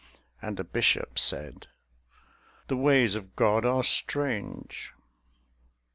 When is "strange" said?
3.83-4.91